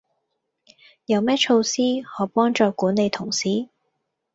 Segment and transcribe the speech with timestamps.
[1.05, 3.67] 有咩措施可幫助管理同事？